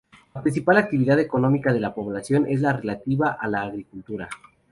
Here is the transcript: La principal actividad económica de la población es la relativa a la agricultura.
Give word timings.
La 0.33 0.41
principal 0.41 0.77
actividad 0.77 1.19
económica 1.19 1.71
de 1.71 1.79
la 1.79 1.93
población 1.93 2.47
es 2.49 2.59
la 2.59 2.73
relativa 2.73 3.37
a 3.39 3.47
la 3.47 3.61
agricultura. 3.61 4.27